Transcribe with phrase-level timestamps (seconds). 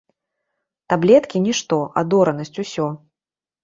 [0.93, 2.93] Таблеткі нішто, адоранасць усё.